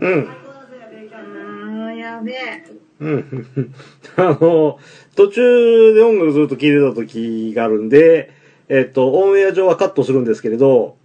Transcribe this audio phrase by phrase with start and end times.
[0.00, 0.28] うん。
[0.28, 2.64] あー、やべえ。
[3.00, 3.46] うん。
[4.16, 4.78] あの、
[5.16, 8.30] 途中で音楽ずっと聴いてた時があるんで、
[8.68, 10.96] えっと、オンエア上はカットするんですけれど、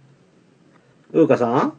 [1.12, 1.72] うーかさん？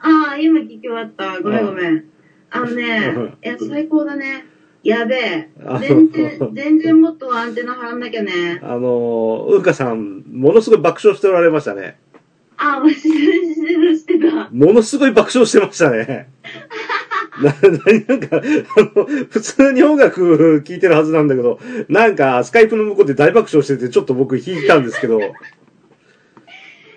[0.00, 1.40] ああ、今聞き終わった。
[1.40, 2.04] ごめんごめん。
[2.50, 3.12] あのね、
[3.44, 4.46] いや、最高だね。
[4.82, 5.78] やべえあ。
[5.80, 8.60] 全然、全然もっとアンテナ張らなきゃね。
[8.62, 11.98] あの、うーかさん、ものすごい爆笑しておられましたね。
[12.58, 14.50] あ、マジでしてるしてた。
[14.50, 16.28] ものすごい爆笑してましたね。
[17.40, 17.70] な、な、
[18.08, 18.42] なんか、
[18.76, 25.20] あの、普通に音楽聴いてるはずなんだけど、なんか、スカイプの向こうで大爆笑してて、ちょっと僕弾いたんですけど、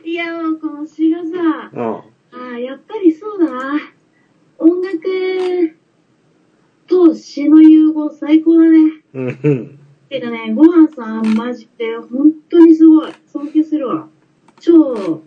[0.03, 1.81] いや、もうこの詩がさ、うん。
[1.83, 2.03] あ
[2.55, 3.79] あ、やっぱりそうだな。
[4.57, 4.99] 音楽
[6.87, 8.79] と詩の融合最高だね。
[9.13, 9.79] うん、うん。
[10.09, 13.13] けどね、ごはんさんマジで本当にすごい。
[13.27, 14.07] 尊敬するわ。
[14.59, 15.21] 超。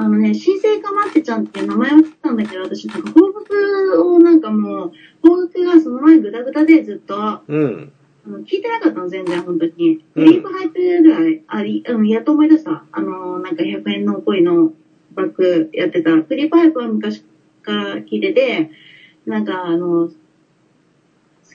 [0.00, 7.92] あのね、新生かまってちゃんって名前を聞いたんだけど、私なんか邦楽をなんかもう、邦楽がその前グダグダでずっと、あうん。
[8.24, 10.04] の聞いてなかったの、全然、本当に。
[10.14, 12.84] うんクリープハイプぐらいあり、うん、やっと思い出した。
[12.92, 14.72] あの、なんか100円の恋の
[15.14, 16.22] バッグやってた。
[16.22, 17.24] クリープハイプは昔
[17.62, 18.70] から聞いてて、
[19.26, 20.12] なんかあの、好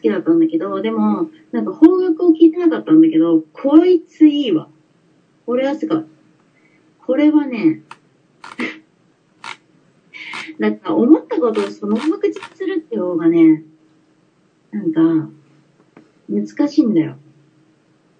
[0.01, 4.67] きだったんだけど、でも、なんか邦楽を聞いてなかったんだけど、こいついいわ。
[5.45, 6.03] これはすごい。
[7.05, 7.83] これはね、
[10.59, 13.63] なんか思ったことをそのまま口にするって方がね、
[14.71, 15.29] なんか、
[16.29, 17.15] 難しいんだよ。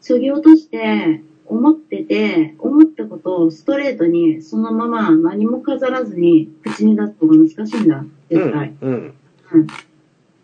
[0.02, 7.98] そぎ落として、思ってて、思ったことをストレートに、そのまま何も飾らずに口に出す方が難しいんだ。
[7.98, 8.70] う絶対。
[8.70, 8.78] ん。
[8.82, 9.14] うん。
[9.52, 9.68] うん。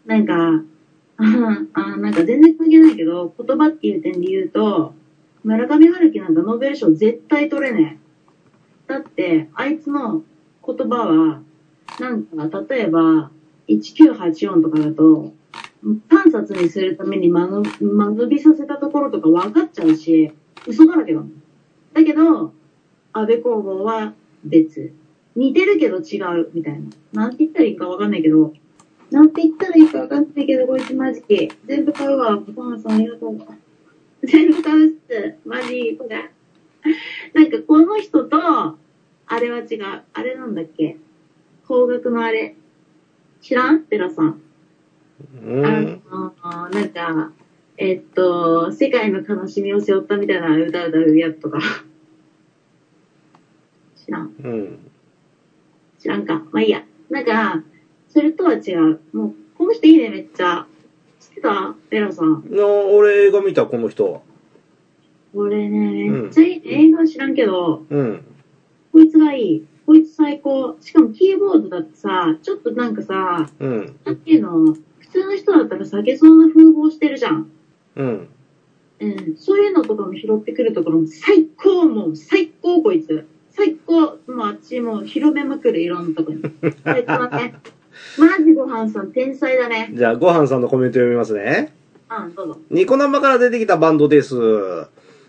[0.06, 0.64] なんか、
[1.73, 4.94] ああなんか全然関係ないけど、言葉っていう点で言うと、
[5.44, 8.00] 村上春樹なんかノーベル賞絶対取れね
[8.88, 8.92] え。
[8.92, 10.23] だって、あいつの
[10.66, 11.42] 言葉は、
[12.00, 13.32] なんか、例えば、
[13.68, 15.34] 1984とかだと、
[15.84, 20.32] 3冊にするために間の間延びさせたところとか分かっちゃうし、
[20.67, 21.44] 嘘だらけだもん。
[21.94, 22.54] だけど、
[23.14, 24.14] 安倍公房は
[24.44, 24.92] 別。
[25.36, 26.82] 似てるけど違う、みたい
[27.14, 27.23] な。
[27.23, 28.54] なんて言ったらいいか分かんないけど、
[29.11, 31.49] なんて言ったらいいか分かんないけど、こいつマジで。
[31.66, 32.36] 全部買うわ。
[32.38, 33.38] ごはんさんありがとう。
[34.23, 35.36] 全部買うっす。
[35.45, 36.30] マジ、これ。
[37.33, 40.04] なんかこの人と、あれは違う。
[40.14, 40.98] あれなんだっけ？
[41.69, 42.55] 方角のあれ。
[43.41, 43.83] 知らん？
[43.83, 44.41] テラさん。
[45.45, 46.02] うん。
[46.09, 47.31] あの、なんか、
[47.77, 51.59] えっと、世界の悲しみを背負ったみたいな歌歌うやつとか。
[53.95, 54.33] 知らん。
[54.43, 54.80] うん。
[55.99, 56.43] 知らんか。
[56.52, 56.83] まあいいや。
[57.11, 57.63] なんか、
[58.07, 58.99] それとは違う。
[59.13, 60.65] もう、この人いいね、めっちゃ。
[61.19, 61.75] 知ってた？
[61.91, 62.43] ベラさん。
[62.49, 64.23] の、俺映画見た、この人。
[65.36, 68.23] 俺ね、めっちゃいい、映画は知らんけど、うん。
[68.91, 69.67] こいつがいい。
[69.89, 70.77] こいつ最高。
[70.82, 74.00] しかもキーボードだってさ、ちょっとなんかさ、うん。
[74.05, 77.50] なんていうの、普通の人だったら避けそうな風貌してるじゃん。
[77.95, 78.30] うん。
[78.99, 83.26] うん、そういうのとかも拾ってくるところも最高もう最高こいつ。
[83.49, 86.44] 最高もうあっちもう広めまくるいろんなとこに。
[86.83, 87.55] 最高だね。
[88.20, 89.92] マジごはんさん天才だね。
[89.92, 91.73] じゃあ、ごはんさんのコメント読みますね。
[92.11, 92.60] うん、どうぞ。
[92.70, 94.36] ニコ生から出てきたバンドです。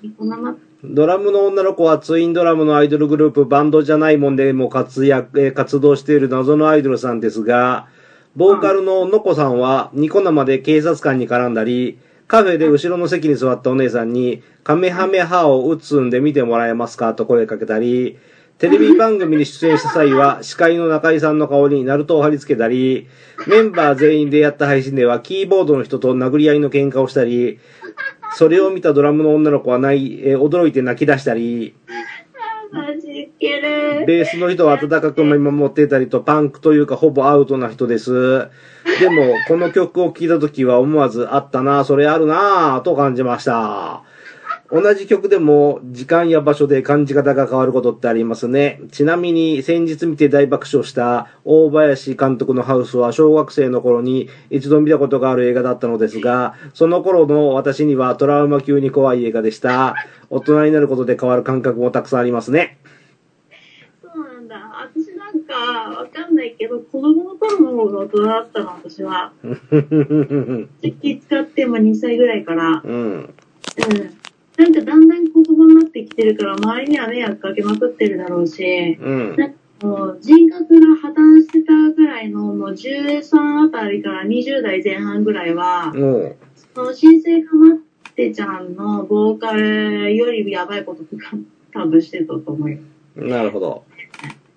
[0.03, 0.70] ニコ生？
[0.83, 7.87] ドラムの女の子はツインドラムのアイドルグループバンドじゃないもんでも活躍、活動している謎のアイドルさんですが、
[8.35, 11.99] ボーカルののこさんはニコ生で警察官に絡んだり、
[12.29, 18.17] カフェで後ろの席に座ったお姉さんにカメハメハを打つんで見てもらえますかと声かけたり、
[18.57, 23.07] テレビ番組に出演した際は司会の中井さんの顔にナルトを貼り付けたり、
[23.47, 27.59] メンバー全員でやった配信ではキーボードの人と殴り合いの喧嘩をしたり、
[28.33, 31.75] それを見たドラムの女の子はない、えー驚いて泣き出したり、
[32.73, 34.07] マジウケる。
[34.07, 38.49] ベースの人は温かく見守っていたりと、パンクというかほぼアウトな人です。
[39.01, 44.03] でも、この曲を聴いた時は思わず、あったなそれあるなと感じました。
[44.73, 48.81] 同じ曲でも、時間や場所で感じ方が変わることってありますね。
[48.93, 59.97] ちなみに、先日見て大爆笑した、大林監督のハウスは、小学生の頃に一度見たことがある映画だったのですが、その頃の私にはトラウマ級に怖い映画でした。
[60.31, 62.79] 大人になることで変わる感覚もたくさんありますね。
[64.01, 64.55] そうなんだ。
[64.95, 69.33] 私なんか、わかんないけど、子供の頃の方が大人だったの、私は。
[71.03, 72.83] 気使っても2歳ぐらいから。
[72.85, 72.93] うん。
[72.93, 74.20] うん。
[74.61, 79.37] なんかだんだん子供になってきてるから、周りには迷惑かけまくってるだろうし、うん。
[79.37, 86.37] なんかもう人格が破綻してたぐらいの、もう13あたりから20代前半ぐらいは、もう、
[86.75, 87.79] その新生かまっ
[88.15, 91.31] てちゃんのボーカルよりやばいこととか
[91.73, 92.79] 多分してたと思うよ。
[93.17, 93.85] なるほど。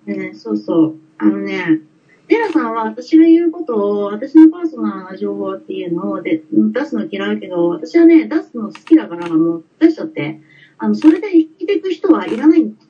[0.04, 0.94] でね、そうそう。
[1.16, 1.80] あのね、
[2.28, 10.40] ラさんは私が言うことを、私のパーソナルな情報っていうのをで出すの嫌うけど、私はね、出すの好きだから、もう出しちゃって。
[10.78, 12.82] あの、それで生きていく人はいらないんだ。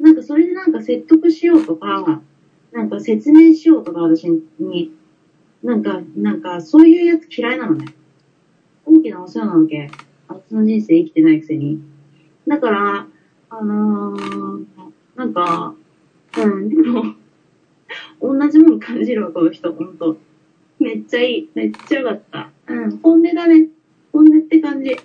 [0.00, 2.22] なんかそれでなんか説得しようとか、
[2.72, 4.24] なんか説明しようとか、私
[4.58, 4.92] に。
[5.62, 7.86] なんか、なんか、そういうやつ嫌いなのね。
[8.86, 9.90] 大きなお世話なわけ。
[10.28, 11.80] 私の人生生きてないくせに。
[12.46, 13.06] だから、
[13.50, 14.66] あのー、
[15.16, 15.74] なんか、
[16.36, 17.02] うん、でも、
[18.20, 20.16] 同じもん感じるわ、この人、ほんと。
[20.78, 21.48] めっちゃいい。
[21.54, 22.50] めっちゃよかった。
[22.68, 23.68] うん、本音だね。
[24.12, 24.96] 本音って感じ。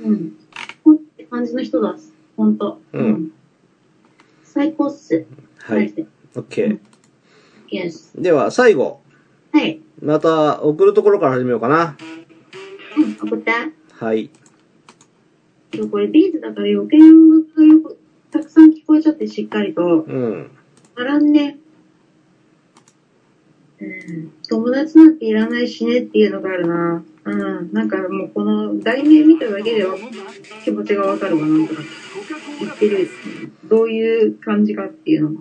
[0.00, 0.36] うん。
[0.84, 1.96] 本音って感じの人だ。
[2.36, 2.80] ほんと。
[2.92, 3.32] うん
[4.44, 5.26] 最高っす。
[5.58, 5.82] はい。
[5.82, 6.06] マジで。
[6.34, 6.78] OK。
[7.70, 8.20] Yes。
[8.20, 9.00] では、最後。
[9.52, 9.80] はい。
[10.02, 11.96] また、送るところから始めようかな。
[12.96, 13.52] うん、送って。
[13.92, 14.30] はい。
[15.90, 17.98] これビーズだから余計な音楽がよく、
[18.30, 20.02] たくさん聞こえちゃってしっかりと。
[20.02, 20.50] うん。
[20.96, 21.58] あらんね。
[23.80, 24.32] うん。
[24.48, 27.04] 友達なんていらないしねっていうのがあるな。
[27.24, 27.72] うん。
[27.72, 29.86] なんかもうこの題名見ただけで
[30.64, 31.82] 気持ちがわかるわ、なんとか。
[32.60, 33.08] 言ってる。
[33.64, 35.40] どういう感じかっていうのも。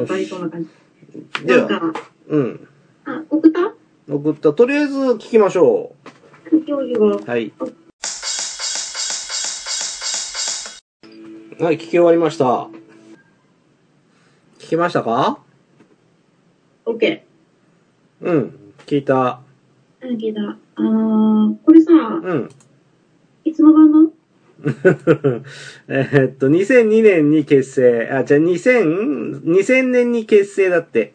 [0.00, 1.44] わかりそうな感じ。
[1.44, 2.68] では、なんか、うん。
[3.04, 3.74] あ、送った？
[4.08, 4.52] 送った。
[4.52, 5.94] とりあえず聞きましょ
[6.66, 7.24] 競技がう。
[7.24, 7.52] はい。
[11.58, 12.68] はい、聞き終わりました。
[14.58, 15.40] 聞きましたか
[16.86, 17.29] ？OK。
[18.20, 18.74] うん。
[18.86, 19.40] 聞いた。
[20.02, 20.56] うん、聞いた。
[20.76, 22.50] あのー、これさ、うん。
[23.44, 24.12] いつの版の
[25.88, 28.08] えーっと、2002年に結成。
[28.10, 31.14] あ、じゃあ2000、2000年に結成だって。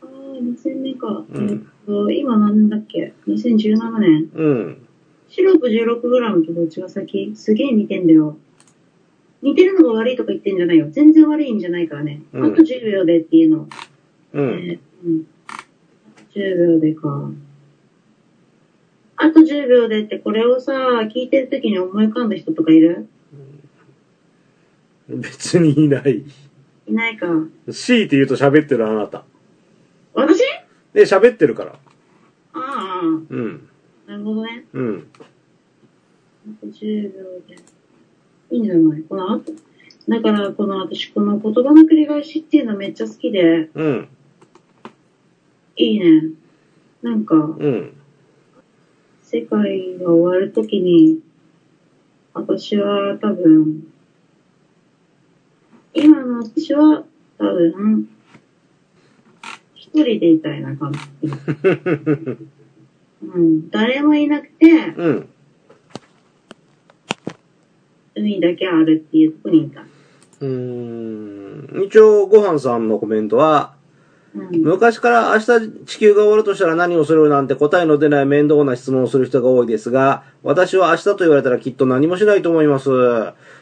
[0.00, 0.08] ああ、
[0.40, 1.24] 2000年か。
[1.34, 4.30] うんえっと、今何だっけ ?2017 年。
[4.34, 4.78] うん。
[5.28, 7.32] シロップ 16g とどっちが先？
[7.34, 8.38] すげえ似てんだよ。
[9.42, 10.88] 似てるのが悪いとか言ってんじゃないよ。
[10.90, 12.22] 全然悪いんじゃないからね。
[12.32, 13.68] うんあと10秒でっていうの。
[14.32, 14.44] うん。
[14.44, 15.26] えーうん。
[16.36, 17.30] 10秒でか。
[19.16, 20.72] あと10秒でってこれをさ、
[21.14, 23.08] 聞いてる時に思い浮かんだ人とかいる？
[25.08, 26.24] 別にいない。
[26.86, 27.26] いないか。
[27.70, 29.24] C って言うと喋ってるあなた。
[30.12, 30.42] 私？
[30.92, 31.72] で、喋ってるから。
[31.72, 31.78] あ
[32.54, 33.68] あ、うん。
[34.06, 34.66] なるほどね。
[34.72, 35.06] うん。
[35.18, 35.24] あ
[36.60, 37.56] と10秒で。
[38.50, 39.02] いいんじゃない？
[39.02, 39.52] この後？
[40.08, 44.08] だから、この私、この言葉の繰り返しっていうのめっちゃ好きで、うん。
[45.76, 46.30] いいね。
[47.02, 47.92] なんか、うん。
[49.22, 51.20] 世界が終わるときに、
[52.32, 53.92] 私は多分、
[55.94, 57.04] 今の私は
[57.38, 58.08] 多分、
[59.74, 60.98] 一人でいたいな感じ。
[63.22, 65.28] うん、誰もいなくて、うん。
[68.14, 69.82] 海だけあるっていうとこにいた。
[69.82, 71.84] うーん。
[71.84, 73.75] 一応、ごはんさんのコメントは、うん、
[74.50, 82.88] 昔から明日地球が終わるとしたら何をするなんて答えの出ない面倒な質問をする人が多いですが、私は明日と言われたらきっと何もしないと思います。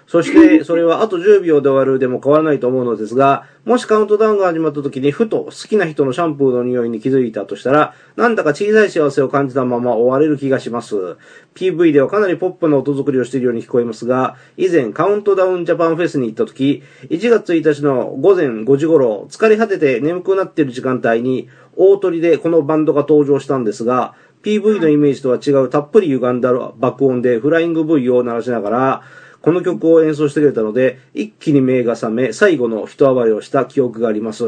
[0.06, 11.16] そして、 それはあと10秒で終わるでも変わらないと思うのですが、もしカウントダウンが始まった時にふと好きな人のシャンプーの匂いに気づいたとしたら、なんだか小さい幸せを感じたまま終われる気がします。
[11.54, 24.14] PV ではかなりポップな音作りをしているように聞こえますが、以前カウントダウンジャパンフェスに行った時、1月1日の午前5時頃、疲れ果てて眠くなっている時間帯に、大鳥でこのバンドが登場したんですが、
[24.44, 29.02] PV のイメージとは違うたっぷり歪んだ爆音でフライング V を鳴らしながら、
[29.40, 34.44] この曲を演奏してくれたので、一気に目が覚め、最後の一暴れをした記憶があります。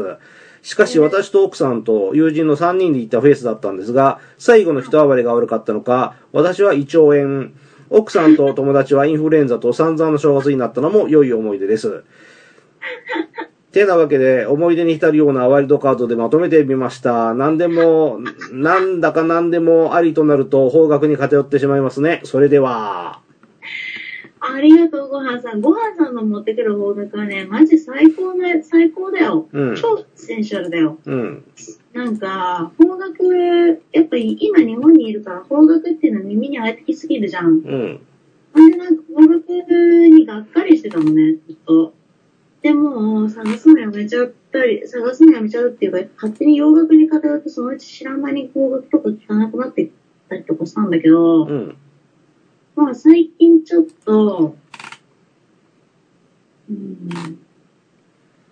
[0.61, 7.49] しかし私と奥さんと友人の3人で行ったフェスだったんですが、最後の一暴れが悪かったのか、私は胃腸炎、
[7.89, 12.03] 奥さんと友達はインフルエンザと散々な正月になったのも良い思い出です。
[13.71, 17.33] てなわけで、思い出に浸るようなワイルドカードでまとめてみました。
[17.33, 18.19] 何でも、
[18.51, 22.21] なんだか何でもありとなると方角に偏ってしまいますね。
[22.23, 23.21] それでは。
[24.39, 25.61] ありがとう、ごはんさん。
[25.61, 29.47] ごはんさんの持ってくる方角はね、マジ最高ね、最高だよ。
[29.51, 30.97] うん超センシャルだよ。
[31.05, 31.43] うん。
[31.93, 33.33] なんか、方角、
[33.91, 37.47] やっぱり今日本にいるから方角っていうのは耳に入ってきすぎるじゃん。
[37.47, 37.99] うん。
[38.53, 39.41] ほんでなんか方角
[40.07, 41.93] にがっかりしてたのね、ずっと。
[42.67, 49.89] でも、探すのやめちゃったり、探すのやめちゃうっていうか、勝手に洋楽に偏ってそのうち知らん間に方角とか聞かなくなってっ
[50.27, 51.77] たりとかしたんだけど、うん。
[52.75, 54.57] まあ最近ちょっと、
[56.69, 57.39] うん、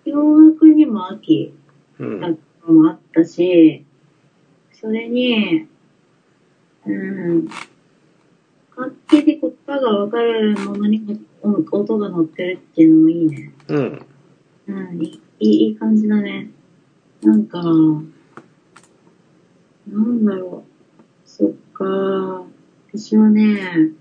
[0.06, 1.54] 洋楽にも秋
[1.98, 2.20] うん。
[2.20, 3.84] だったのもあったし、
[4.72, 5.66] それに、
[6.86, 7.48] うん、
[8.76, 13.50] はっきり言葉がわかるものに音音が乗ってるっていうのもいいね。
[13.68, 14.06] うん。
[14.68, 16.50] うん、いいいいい感じだね。
[17.22, 17.72] なんか、な
[19.98, 20.70] んだろう。
[21.24, 22.44] そっか。
[22.92, 23.92] 私はね、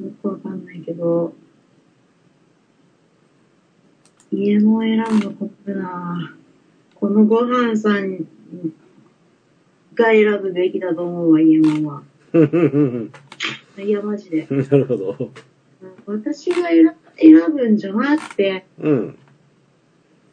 [0.00, 1.32] よくわかんないけど、
[4.30, 6.36] 家も選ぶの困るな
[6.94, 8.18] このご飯さん
[9.94, 12.02] が選ぶべきだと思うわ、家もんは。
[13.82, 14.46] いや、マジで。
[14.50, 15.30] なるほど。
[16.06, 19.16] 私が選選ぶんじゃなくて、うん。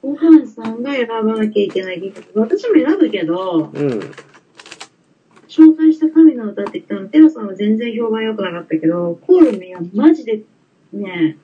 [0.02, 4.00] ご飯さんが選ばなきゃいけない私も選ぶけど、うん。
[5.48, 10.42] 紹介した神の歌って言ったの、テロさんは全然評判良くなかったけど、コールミはマジで
[10.92, 11.38] ね、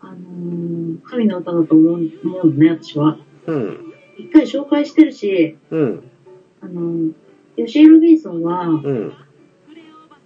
[0.00, 3.18] あのー神の歌だと思う思うのね、私は。
[3.46, 3.94] うん。
[4.18, 6.02] 一回紹介してるし、うん。
[6.60, 7.12] あのー
[7.56, 9.12] 吉井ロビンソンは、うん。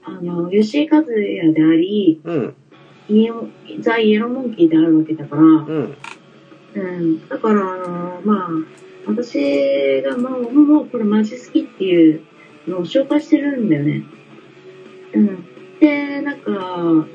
[0.07, 2.55] あの、吉井和也であり、うん。
[3.09, 3.49] イエモ
[3.81, 5.97] ザ・イエローモンキーであるわけだから、うん。
[6.75, 7.29] うん。
[7.29, 8.49] だから、あのーまあ、
[9.07, 12.23] 私が、まあ、もうこれマジ好きっていう
[12.67, 14.03] のを紹介してるんだよね。
[15.15, 15.45] うん。
[15.81, 17.09] で、なんか、うん、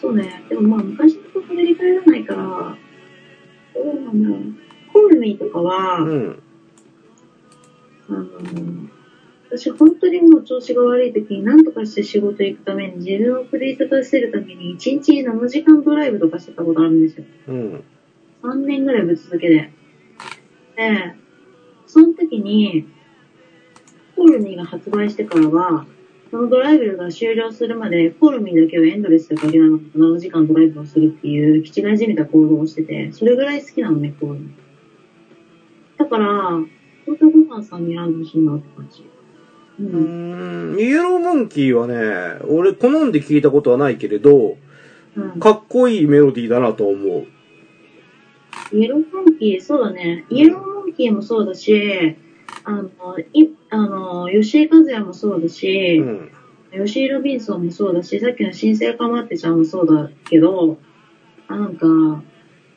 [0.00, 0.44] そうね。
[0.48, 2.76] でもまあ、昔のこと振り返らないから、
[3.74, 4.40] どうなんだろう。
[4.92, 6.42] コールミーとかは、うん。
[8.08, 8.97] あのー
[9.50, 17.24] 私本当にもう調子が悪い時に何とかして仕事行くために自分を奮い立たせるために1日7時間ドライブとかしてたことあるんですよ。
[17.48, 17.84] うん。
[18.42, 19.70] 3年ぐらいぶっ続けで。
[20.76, 21.14] で、
[21.86, 22.86] その時に、
[24.14, 25.86] コールミーが発売してからは、
[26.30, 34.50] そのドライブが終了するまで、コールミーだけをエンドレスでかけながら7時間ドライブをするっていう、気違いじみた行動をしてて、それぐらい好きなのね、コールミー。
[35.98, 36.50] だから、
[37.06, 39.17] 本当ご飯さんに選んでほしいなって感じ。
[39.80, 39.82] う。
[39.82, 40.78] うんん。
[40.78, 44.56] イエローモンキーはね、俺好んで聞いたことはないけれど、
[45.16, 45.40] うん。
[45.40, 47.26] かっこいいメロディーだなと思う。
[48.72, 50.26] イエローモンキー、そうだね。
[50.30, 52.16] イエローモンキーもそうだし、
[52.64, 52.90] あの、
[53.32, 56.30] い、あの、吉井和也もそうだし、うん。
[56.84, 60.78] 吉井ロビンソンもそうだし、さっきの新生かまってちゃんもそうだけど、
[61.48, 61.86] あなんか、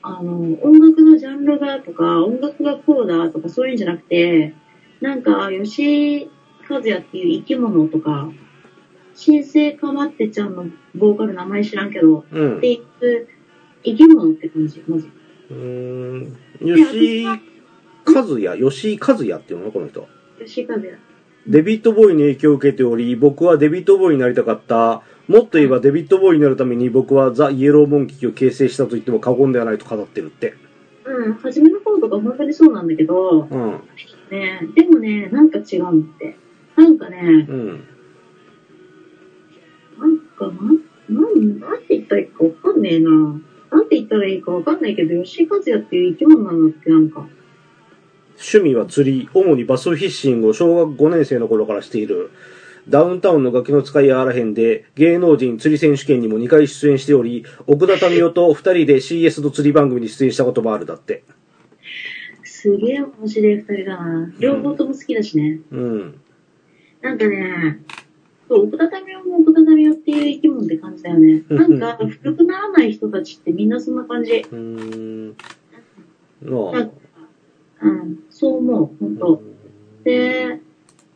[0.01, 4.53] あの、音楽のジャンルがとか、音楽がこうだとかそういうんじゃなくて、
[5.01, 6.29] なんか、吉井
[6.71, 8.31] 和也っていう生き物とか、
[9.13, 13.27] 新生かまってちゃんのボーカル名前知らんけど、うんっていう
[13.83, 15.09] 生き物って感じ、マジ。
[15.49, 16.37] うーん。
[16.59, 17.35] 吉井和
[18.39, 19.71] 也、吉井和也っていうの？
[19.71, 20.07] この人。
[20.39, 20.97] 吉井和也。
[21.47, 25.01] デビッド・ボーイに影響を受けており、僕はデビッド・ボーイになりたかった。
[25.27, 30.53] もっと言えばデビッド・ボーイになるために僕はザ・イエロー・モンキーを形成したと言っても過言ではないと語ってるって。
[31.03, 33.81] うん、初めの頃とか本当にそうなんだけど、うん。
[34.29, 36.37] ね、でもね、なんか違うんだって。
[36.81, 37.67] なんかね、うん。
[39.99, 40.55] なんか、なん、
[41.09, 43.09] なん、なんて言ったらいいかわかんねえな。
[43.71, 47.27] なんて言ったらいいかわかんないけど、吉井和也っていう生き物なんだって、なんか。
[48.31, 52.31] 趣味は釣り、主にバスフィッシングを小学5年生の頃からしている。
[52.89, 61.23] ダウンタウンのガキの使いやあらへんで、芸能人釣り選手権にも2回出演しており、奥田民生と2人で CS の釣り番組に出演したこともあるだって。
[62.43, 64.33] すげえ面白い二人だな。
[64.39, 65.59] 両方とも好きだしね。
[65.71, 66.20] うん。
[67.01, 67.79] なんかね、
[68.47, 71.43] そう、奥田民生も奥田民生っていう生き物って感じだよね。
[71.49, 74.33] なんか、古くならない人たちってみんなそんな感じ。
[74.33, 75.35] うーん。
[76.43, 76.93] まなんか
[77.83, 79.41] うん、そう思う、本当
[80.03, 80.59] で、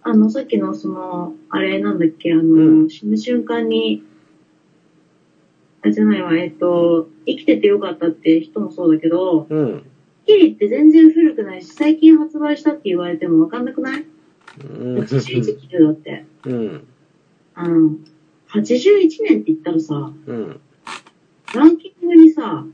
[0.01, 4.03] あの、さっきのその、あれなんだっけ、あの、うん死ぬ瞬間に、
[5.81, 9.53] あれじゃないわ、えっと、生きててよかったって人もそうだけど、あ。
[9.53, 9.83] うん。
[10.25, 14.05] キリって全然古くないし、最近発売したって言われてもわかんなくない？
[14.63, 14.99] うん。
[14.99, 16.25] ?81 だって。
[16.45, 16.87] うん。
[17.57, 18.05] うん。
[18.49, 20.61] 81年って言ったらさ、うん。
[21.53, 22.65] ランキングにさ、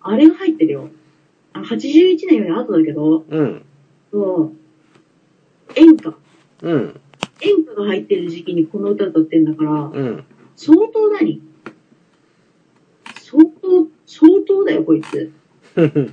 [0.00, 0.90] あれが入ってるよ。
[1.52, 3.64] あ81年より後だけど、うん。
[4.10, 4.52] そう、
[5.76, 6.14] 演歌。
[6.62, 7.00] うん。
[7.40, 10.24] 演歌が入ってる時期にこの歌歌ってんだから、うん。
[10.56, 11.42] 相当何？
[13.20, 15.32] 相当、相当だよ、こいつ。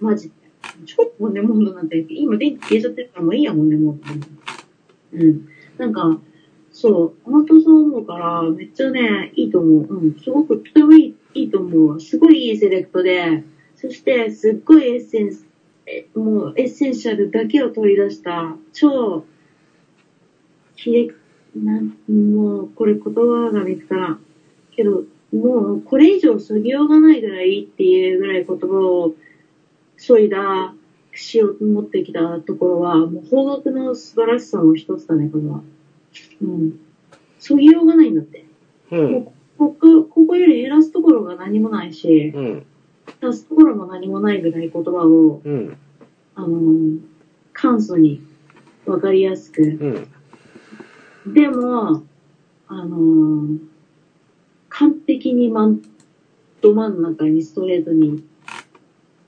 [0.00, 0.43] マジで。
[0.84, 5.18] 超モネモンドなんて、今電気消えちゃってるからもういいや、モネモンド。
[5.18, 5.48] うん。
[5.78, 6.20] なんか、
[6.70, 9.94] そう、本当そう思うから、めっちゃね、いいと思う。
[9.94, 12.00] うん、すごくとてもいい、いいと思う。
[12.00, 13.44] すごいいいセレクトで、
[13.76, 15.46] そして、すっごいエッセンス、
[15.86, 19.24] えもうエッセンシャルだけを取り出した、超、
[20.74, 21.14] きれ、
[21.56, 24.20] なん、もう、これ言葉が見つからん。
[24.72, 29.14] けど、もう、これ以上そぎようがないぐらいっていうぐらい言葉を、
[29.96, 30.74] そいだ、
[31.14, 35.62] しようと思ってきたところは、もう邦楽の素晴らしさの一つだね、これは。
[36.42, 36.80] うん。
[37.38, 38.44] そぎようがないんだって。
[38.90, 39.24] うん。
[39.58, 42.66] ここ、ここより減らすところが何もないし、うん。
[43.20, 45.76] 足すところも何もないぐらい言葉を、うん。
[46.34, 46.98] あのー
[47.52, 48.20] 簡素に
[48.84, 49.62] わかりやすく。
[49.62, 51.32] うん。
[51.32, 52.02] でも、
[52.66, 53.58] あのー
[54.70, 55.82] 完璧に真ん、
[56.60, 58.24] ど真ん中にストレートに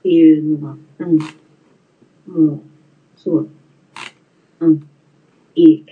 [0.07, 2.47] っていうのが、うん。
[2.49, 2.61] もう、
[3.17, 3.47] すごい。
[4.61, 4.89] うん。
[5.57, 5.85] いい。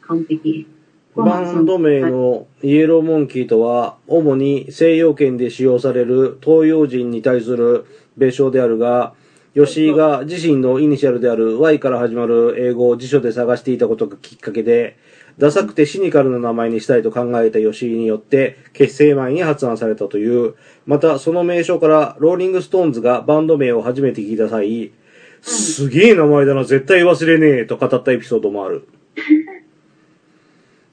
[0.00, 0.66] 完璧。
[1.14, 7.84] バンド名のイエローモンキーとは、主に西洋圏で使用される東洋人に対する
[8.16, 9.12] 別称であるが、
[9.54, 14.96] 吉井が自身のイニシャルである Y から始まる英語を辞書で探していたことがきっかけで、
[15.38, 20.54] ダサくてシニカルな名前にしたいと考えた吉井によって結成前に発案されたという、
[20.86, 24.92] またその名称からローリングストーンズがバンド名を初めて聞いた際、
[25.40, 28.86] すげえ名前だな、絶対忘れねえと語ったエピソードもある。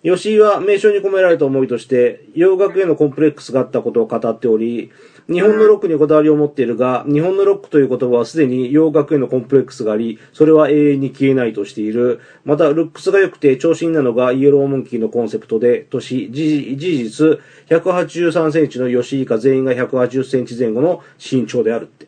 [0.03, 4.91] 吉井は名称に込められた思いとして、洋楽へのコンプレックスがあったことを語っており、
[5.29, 12.19] 日本のロックにこだわりを持っているが、日本のロックという言葉はすでに洋楽へのコンプレックスがあり、それは永遠に消えないとしている。
[12.45, 17.39] また、ルックスが良くて長身なのがイエローモンキーのコンセプトで、年、事事実、
[17.69, 22.07] 183センチの吉井以下全員が180センチ前後の身長であるって。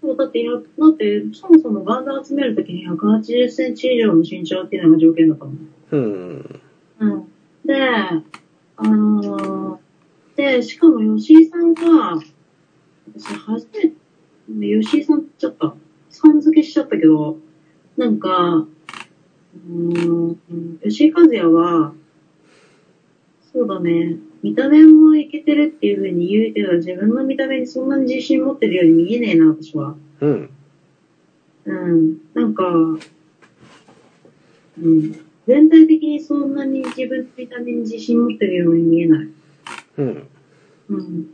[0.00, 5.68] そう、だって、だって、そもそもバンド集めるときに180センチ以上の身長っていうのが条件だったもん。
[5.92, 6.60] うん。
[7.00, 7.32] うん。
[7.64, 7.74] で、
[8.76, 12.20] あのー、で、しかも吉井さんが、
[13.14, 15.74] 私初めて、吉井さんちゃった。
[16.10, 17.38] さん付けしちゃったけど、
[17.96, 20.38] なんか、うーん、
[20.82, 21.94] 吉井和也は、
[23.52, 29.96] そうだね、見た目もいけてるっていう風に言うけど、自分の見た目にそんなに自信持ってるように見えねえな、私は。
[30.20, 30.50] うん。
[31.64, 32.18] うん。
[32.34, 32.64] なんか、
[34.82, 35.29] うん。
[35.50, 39.28] 全体的にそんなに自分の見た目に自信持ってるように見えない。
[39.98, 40.28] うん。
[40.90, 41.30] うん。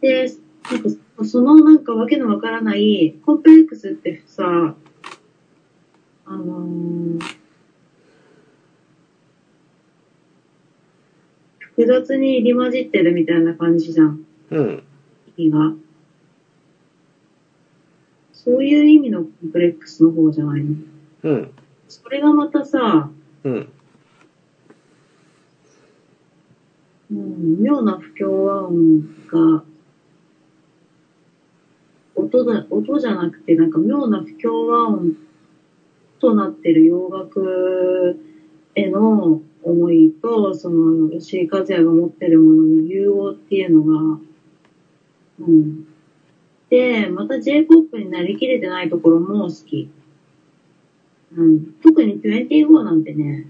[0.00, 0.30] で、
[0.72, 4.74] なんか、そのなんかわけのわからない、コンプレックスってさ、
[6.24, 7.20] あのー
[11.58, 14.82] 複雑に入り混じってるみたいな感じじゃん、うん。
[15.36, 15.74] 意味が。
[18.32, 20.74] そういう意味のコンプレックスの方じゃないの？
[21.24, 21.50] うん。
[21.88, 23.10] それがまたさ、
[23.44, 23.68] うん。
[27.10, 29.64] うん、妙な不協和音が、
[32.14, 35.16] 音だ、音じゃなくて、なんか妙な不協和音
[36.20, 38.18] となってる洋楽
[38.74, 44.18] への思いと、その、吉井和也が持ってるものの融合っていうのが、
[45.40, 45.86] うん。
[46.68, 49.88] で、また J-POP になりきれてないところも好き。
[51.36, 51.74] うん。
[51.82, 53.46] 特に24なんてね、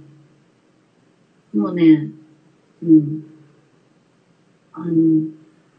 [1.55, 2.11] もうね、
[2.83, 3.25] うん。
[4.73, 5.31] あの、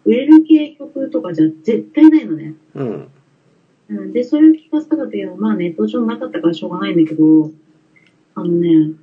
[0.05, 2.53] 売れる系曲とかじゃ絶対ないのね。
[2.75, 3.07] うん。
[3.89, 7.51] うん、で、それを聞かせたかったけど、まあネット上なかったからしょうがないんだけど、
[8.35, 8.93] あのね、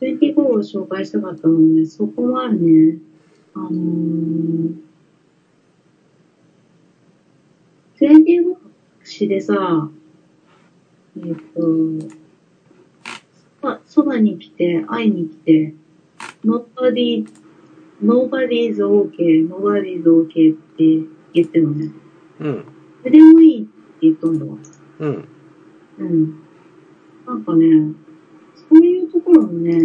[0.00, 2.98] 24を紹介したかったのね、そこもあるね。
[3.54, 4.74] あのー、
[7.98, 8.56] 24
[9.04, 9.90] 詩でさ、
[11.18, 12.19] えっ、と、
[13.62, 15.74] そそばに来て、会いに来て、
[16.44, 17.26] nobody,
[18.02, 21.92] nobody's okay, nobody's okay って言ってるのね。
[22.40, 22.64] うん。
[23.02, 23.70] それでもいいって
[24.02, 24.56] 言ったんだわ。
[25.00, 25.28] うん。
[25.98, 26.40] うん。
[27.26, 27.94] なんかね、
[28.54, 29.78] そういうところもね、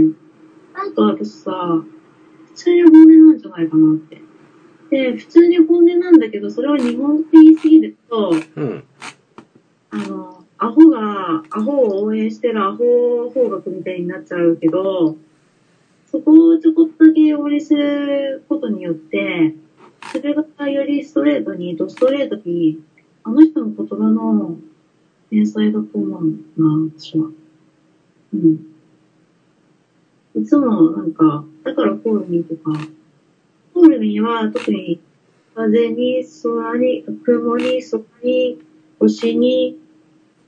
[0.73, 1.83] なんか私さ、
[2.47, 4.21] 普通に本音なんじゃないかなって。
[4.89, 8.83] で、普通に本音なんだけど、それを日本語で言いすぎると、うん。
[10.75, 15.15] アホが、アホを応援してるアホ方角みたいになっちゃうけど、
[16.11, 19.55] そこをちょこっとだけ応援することによって、
[20.11, 22.81] それがよりストレートに、ドストレートに、
[23.23, 24.57] あの人の言葉の
[25.29, 27.29] 天才だと思うな、私は。
[28.33, 28.59] うん。
[30.35, 32.77] いつもなんか、だからコールミーとか、
[33.73, 34.99] コールミーは特に
[35.55, 38.59] 風に、空に、雲に、空に、
[38.99, 39.79] 星に、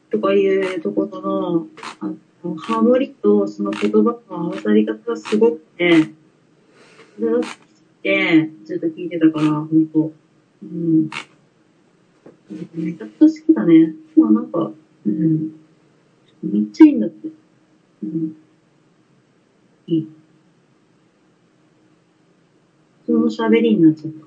[0.10, 1.68] とかいうところの、
[2.00, 6.10] あの、ハモリとその言葉の合わさり方がすごくて、
[7.16, 7.48] それが好き
[8.04, 10.12] で、ずっと聞いてたから、ほんと。
[10.64, 11.10] うん。
[12.74, 13.94] めちゃくちゃ好きだね。
[14.16, 14.72] まあなんか、
[15.06, 15.52] うん。
[16.44, 17.28] めっちゃいいんだって。
[18.04, 18.36] うん。
[19.88, 20.08] いい。
[23.06, 24.27] その喋りになっちゃった。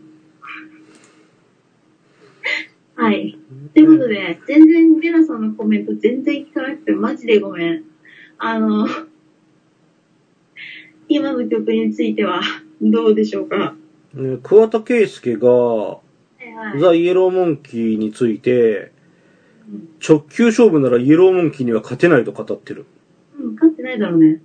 [3.01, 3.39] はい。
[3.73, 7.85] ということで、全然、ベラさんのコメント全然聞かなくて、マジでごめん。
[8.37, 8.87] あの、
[11.09, 12.43] 今の曲については
[12.83, 13.75] どうでしょうか？
[14.13, 16.01] ね桑田佳祐が、は
[16.43, 16.81] いはい。
[16.81, 18.93] ザ・イエローモンキーについて、
[19.73, 22.85] うん直球勝負ならイエローモンキーには勝てないと語ってる。
[23.39, 24.43] うん、勝ってないだろうね。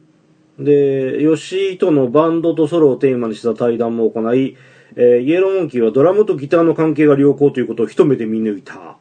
[0.59, 4.55] で、吉井とのバンドとソロをテーマにした対談も行い、
[4.95, 8.97] えーイエローモンキーはドラムとギターの関係が良好ということを一目で見抜いた。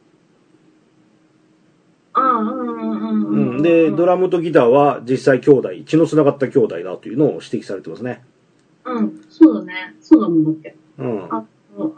[2.15, 3.57] ああ、うんうんうんううん。
[3.59, 8.23] ん、で、ドラムとギターは実際兄弟、血の繋がった兄弟だというのを指摘されてますね。
[8.85, 9.95] うん、そうだね。
[10.01, 10.77] そうだもんだって。
[10.99, 11.33] うん。
[11.33, 11.45] あ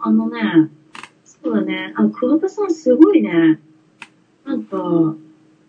[0.00, 0.70] あのね、
[1.24, 1.92] そうだね。
[1.96, 3.60] あ、桑田さんすごいね。
[4.46, 5.14] なんか、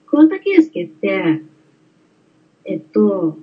[0.05, 1.41] 桑田佳祐って、
[2.63, 3.37] えっと、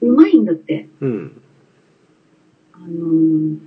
[0.00, 0.88] うまいんだって。
[1.00, 1.42] うん。
[2.84, 3.58] あのー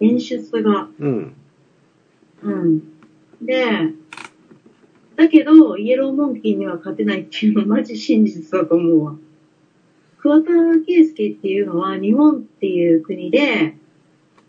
[0.00, 0.88] 演出が。
[1.00, 1.34] うん。
[2.42, 2.82] うん。
[3.42, 3.92] で、
[5.16, 9.16] だけど、イエローモンキーには勝てないっていうのはマジ真実だと思うわ。
[10.18, 13.76] 桑田佳祐っていうのは日本っていう国で、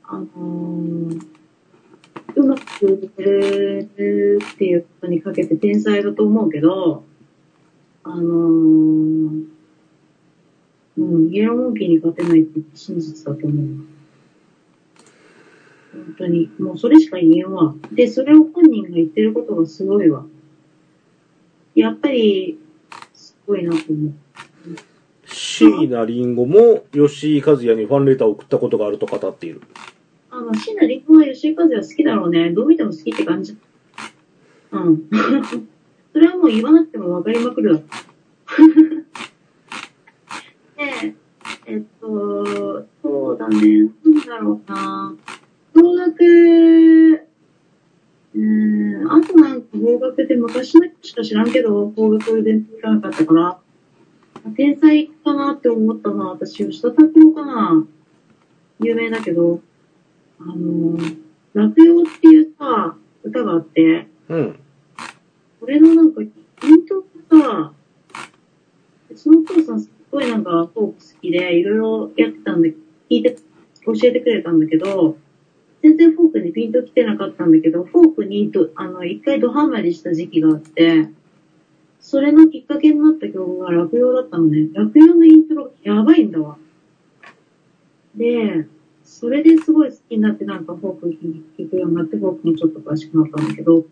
[0.03, 1.25] あのー
[2.35, 7.03] うまくやるっていうことにかけて天才だと思うけど、
[8.03, 9.45] あのー
[10.97, 13.88] うん、イエローモンキーに勝てないって真実だと思うわ。
[15.91, 16.51] 本当に。
[16.59, 17.73] もうそれしか言えんわ。
[17.91, 20.25] で、それを本人が言ってることがすごいわ。
[21.75, 22.59] やっぱり、
[23.13, 24.13] すごいなと思う。
[25.25, 29.61] 椎名林檎も吉井和也にファンレターを送ったことがあると語っている。
[30.31, 32.51] あの、椎名林檎は吉井和也好きだろうね。
[32.51, 33.57] どう見ても好きって感じ。
[34.71, 35.09] うん。
[36.13, 37.81] それはもう言わなくても分かりまくるわ。
[40.77, 41.15] で、
[41.65, 43.91] えっと、そうだね。
[44.03, 45.15] なんだろうな。
[45.79, 46.25] 邦楽、
[47.15, 53.57] うーん、あとなんか邦楽で昔の人しか知らんけど、邦楽全然知らなかったから、
[54.57, 57.85] 天才かなって思ったのは私、吉田拓郎かな。
[58.81, 59.61] 有名だけど、
[60.41, 60.97] あの、
[61.53, 64.59] 落葉っていうさ、歌があって、うん。
[65.61, 67.73] これのなんか、イントがさ、
[69.09, 72.75] うちのお父さんすっごいなんかフォーク好きで、いろいろやってたんで、聞
[73.09, 73.37] いて、
[73.85, 75.17] 教えてくれたんだけど、
[75.81, 81.09] 全然フォークにピンと来てなかったんだけど、フォークにど、あの、一回ドハマりした時期があって、
[81.99, 84.67] それのきっかけになった曲が落葉だったのね。
[84.73, 86.57] 落葉のイントロやばいんだわ。
[88.15, 88.67] で、
[89.03, 91.17] それですごい好きになってなんかフォーク
[91.57, 93.85] 聴くようになって、フォークもちょっと詳しくなったんだけど、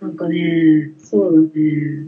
[0.00, 2.06] なんかね、そうだね。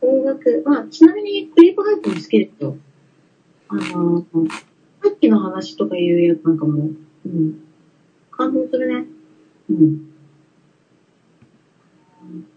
[0.00, 2.76] 邦楽、まあ、ちなみにクリープハイプも好きですよ。
[3.68, 4.26] あの、
[5.02, 6.90] さっきの話とかいうやつなんかも、
[7.26, 7.60] うん。
[8.30, 9.06] 感動するね。
[9.70, 10.10] うん。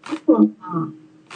[0.02, 0.48] あとはさ、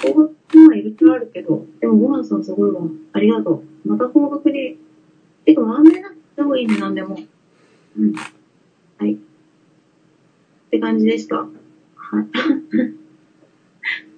[0.01, 2.83] 邦楽もいろいろあるけど、でもごはんさんすごいわ。
[3.13, 3.89] ありがとう。
[3.89, 4.79] また邦楽に、
[5.45, 7.19] てか、まんべんなくした方がいいね、なんでも。
[7.99, 8.15] うん。
[8.15, 9.15] はい。
[9.15, 11.37] って感じでした。
[11.37, 11.49] は
[12.23, 12.27] い。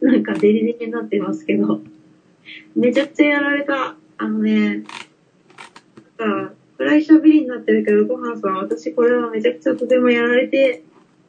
[0.05, 1.81] なんかデリデリになってますけど、
[2.75, 3.96] めちゃくちゃやられた。
[4.18, 4.85] あのね、
[6.18, 10.83] なんか、暗い喋りになってるけど、ごはんさん、私これはめちゃくちゃとてもやられて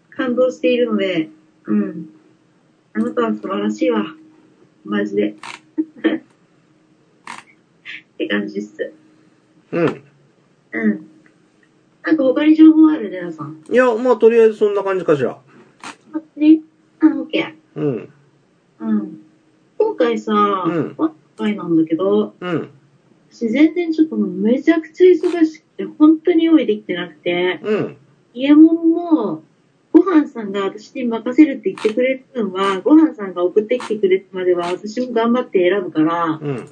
[0.09, 1.27] 感動しているので、
[1.65, 2.09] うん。
[2.93, 4.15] あなたは素晴らしいわ。
[4.85, 5.35] マジで。
[5.35, 5.35] っ
[8.17, 8.93] て感じです。
[9.73, 9.85] うん。
[9.87, 11.07] うん。
[12.03, 13.61] なんか他に情報あるデラさん？
[13.69, 15.31] いや、まあ、とりあえずそんな感じかしら。
[16.13, 16.61] あ、ね。
[17.01, 17.79] あ、オッケー。
[17.79, 18.09] うん。
[18.79, 19.19] うん。
[19.77, 22.69] 今回さ、ん今回なんだけど、うん。
[23.31, 27.97] 私全然ちょっともうめちゃくちゃ忙しくて、本当に用意できてなくて、うん。
[28.33, 29.43] 家もんも、
[29.93, 36.69] ごはんさんが私に任せるって言ってくれた分は、ごはんさんが送ってきてくれるまでは私も頑張って選ぶから、うん。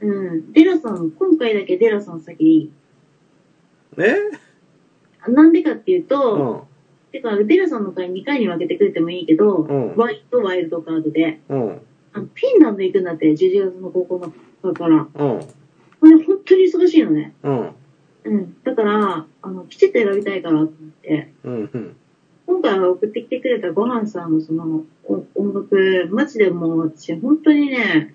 [0.00, 0.52] うん。
[0.52, 2.70] デラさん、今回だけデラさん先でいい。
[3.98, 4.14] え
[5.28, 6.68] なんでかっていううと、
[7.08, 7.12] ん。
[7.12, 11.80] てか、デラさんの回2回に分けてくれてもいいけど、うんワイとワイルドカードで、うん。
[12.14, 15.06] あのフィンランド行くんだって、11月の9日から。
[15.14, 15.40] うん。
[16.00, 17.34] これ本当に忙しいのね。
[17.42, 17.74] うん。
[18.24, 18.56] うん。
[18.64, 21.70] だから、あの、きちっと選びたいからと思って、うん。
[21.72, 21.96] うん。
[22.46, 28.14] 今回は送ってきてくれたごはんさんのそのお音楽、マジでもう私、本当にね、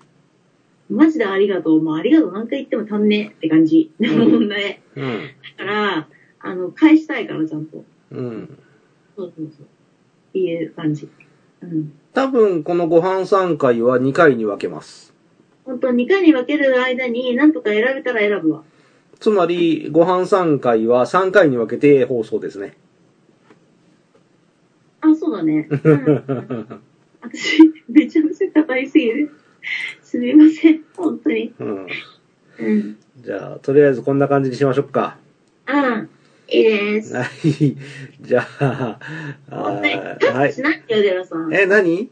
[0.88, 1.82] マジでありがとう。
[1.82, 3.90] もうありがとう何回言っても足んねえって感じ。
[4.00, 4.80] ん 問題。
[4.96, 5.02] うん。
[5.58, 6.08] だから、
[6.40, 7.84] あの、返したいからちゃんと。
[8.10, 8.58] うん。
[9.16, 9.66] そうそうそう。
[9.66, 11.08] っていう感じ。
[11.62, 11.92] うん。
[12.12, 15.11] 多分、このご飯3回は2回に分けます。
[15.64, 18.62] 本当2回に分ける間に何とか選べたら選ぶわ。
[19.20, 22.76] つまり、ご飯3回は3回に分けて放送ですね。
[25.00, 25.68] あ、そうだね。
[25.70, 26.82] うん、
[27.20, 29.30] 私、めちゃめちゃ語りすぎる。
[30.02, 30.84] すみません。
[30.96, 31.54] 本当に。
[31.58, 31.86] うん。
[32.58, 32.98] うん。
[33.20, 35.16] じゃあ、とりあえずこんな感じにしましょうか。
[35.66, 36.06] ああ、
[36.48, 37.14] いいです。
[37.14, 37.76] はい。
[38.20, 38.98] じゃあ、
[39.50, 39.86] あは
[40.48, 40.54] い。
[41.52, 42.10] え、何？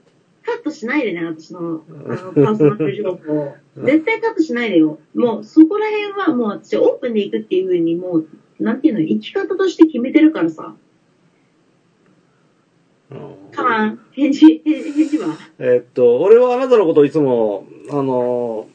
[0.50, 3.54] カットしないでね、私の、あの、パーソナル情報。
[3.84, 4.98] 絶対カットしないでよ。
[5.14, 10.74] もう、そこら辺はもう私オープンで行くっていう風にもう、なんていうの、生き方として決めてるからさ。
[13.52, 15.36] かまん、返事、返 返事は？
[15.58, 18.68] えっと、俺はあなたのことをいつも、あの、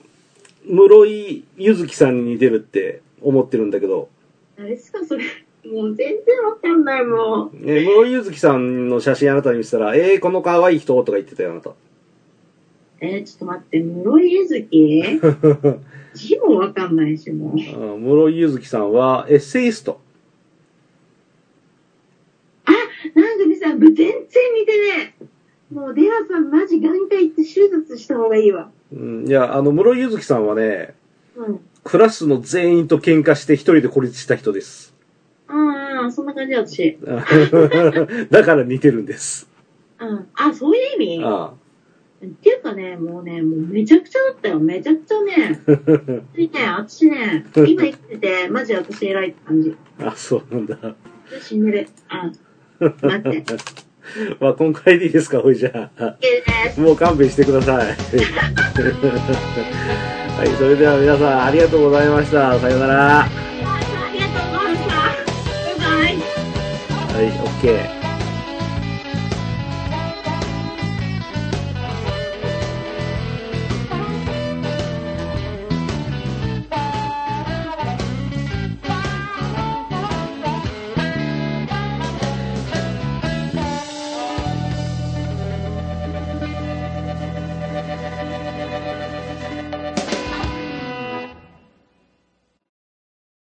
[0.67, 4.09] 室井ゆずきさんに似てるって思ってるんだけど、
[4.57, 5.23] 誰ですか、それ。
[5.71, 7.51] もう全然わかんない、もう。
[7.65, 11.71] え室井ゆずきさんの写真あなたに見せたら、えー、この可愛い人とか言ってたよ、あなた。
[13.01, 15.19] えー、ちょっと待って、室井ゆずき
[16.13, 17.95] 字もわかんないし、もう。
[17.95, 19.99] うん室井ゆずきさんはエッセイスト。
[23.13, 25.73] なんかみさん、全然似てねえ。
[25.73, 28.69] もう、デラさん、マジ眼科行って手術した方がいいわ。
[28.91, 30.95] うん、いや、あの、室井ゆずきさんはね、
[31.35, 31.59] うん。
[31.83, 34.94] クラスの全員と喧嘩して一人で孤立した人です。
[36.11, 36.97] そんな感じだ、私。
[38.29, 39.49] だから似てるんです。
[39.99, 40.27] うん。
[40.35, 41.23] あ、そういう意味？
[41.23, 41.53] あ
[42.23, 44.59] っていうかね、もうね、もうめちゃくちゃだったよ。
[44.59, 45.61] めちゃくちゃね。
[45.65, 45.75] 本
[46.33, 49.75] 当にね、私ね、今生きてて、マジ私偉いって感じ。
[49.99, 50.77] あ、そうなんだ。
[51.41, 51.87] 死んでる。
[52.09, 52.31] あ、
[52.79, 53.43] 待って。
[54.39, 56.15] まあ、今回でいいですか、ほいじゃあ。
[56.77, 57.87] もう勘弁してください。
[60.37, 62.59] はい、それでは皆さんありがとうございました。
[62.59, 63.44] さようなら。
[67.63, 68.04] は